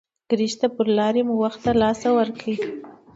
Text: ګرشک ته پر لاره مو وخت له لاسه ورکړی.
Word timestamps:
ګرشک 0.29 0.55
ته 0.59 0.67
پر 0.75 0.87
لاره 0.97 1.21
مو 1.27 1.35
وخت 1.43 1.59
له 1.67 1.73
لاسه 1.81 2.09
ورکړی. 2.17 2.55